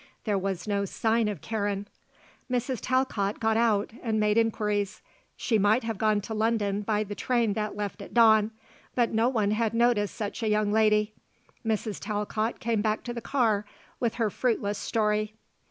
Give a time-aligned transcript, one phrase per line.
[0.23, 1.87] There was no sign of Karen.
[2.51, 2.79] Mrs.
[2.81, 5.03] Talcott got out and made inquiries.
[5.37, 8.49] She might have gone to London by the train that left at dawn;
[8.95, 11.13] but no one had noticed such a young lady.
[11.63, 11.99] Mrs.
[11.99, 13.63] Talcott came back to the car
[13.99, 15.35] with her fruitless story.